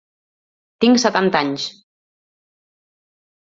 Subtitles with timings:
[0.85, 1.67] Tinc setanta anys.